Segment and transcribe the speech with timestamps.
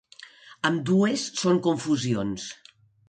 [0.69, 2.49] Ambdues són confusions.